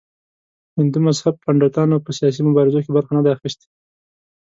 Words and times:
هندو 0.77 0.97
مذهب 1.07 1.35
پنډتانو 1.43 2.03
په 2.05 2.11
سیاسي 2.17 2.41
مبارزو 2.47 2.83
کې 2.83 2.91
برخه 2.95 3.11
نه 3.17 3.21
ده 3.25 3.29
اخیستې. 3.35 3.67